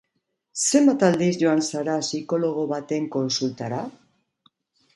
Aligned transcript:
Zenbat 0.61 1.03
aldiz 1.07 1.27
joan 1.41 1.61
zara 1.67 1.99
psikologo 2.07 2.65
baten 2.73 3.07
kontsultara? 3.17 3.87